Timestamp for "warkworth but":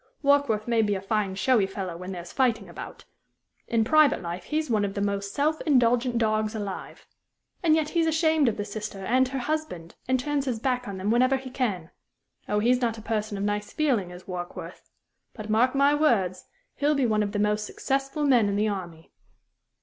14.27-15.51